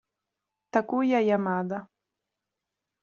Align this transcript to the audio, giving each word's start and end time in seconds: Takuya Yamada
Takuya 0.71 1.19
Yamada 1.29 1.77